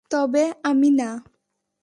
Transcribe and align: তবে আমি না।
তবে 0.11 0.43
আমি 0.63 0.89
না। 0.91 1.09